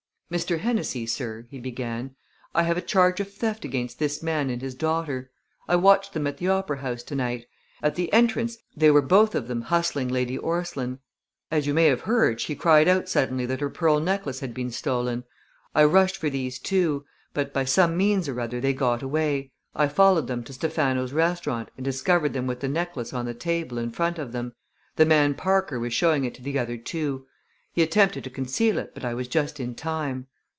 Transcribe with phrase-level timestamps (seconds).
[0.31, 0.59] "Mr.
[0.59, 2.15] Hennessey, sir," he began,
[2.55, 5.29] "I have a charge of theft against this man and his daughter.
[5.67, 7.47] I watched them at the opera house to night.
[7.83, 10.99] At the entrance they were both of them hustling Lady Orstline.
[11.51, 14.71] As you may have heard, she cried out suddenly that her pearl necklace had been
[14.71, 15.25] stolen.
[15.75, 19.51] I rushed for these two, but by some means or other they got away.
[19.75, 23.77] I followed them to Stephano's restaurant and discovered them with the necklace on the table
[23.77, 24.53] in front of them;
[24.95, 27.27] The man Parker was showing it to the other two.
[27.73, 30.27] He attempted to conceal it, but I was just in time."